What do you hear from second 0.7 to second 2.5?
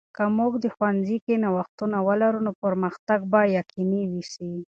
ښوونې کې نوښتونه ولرو،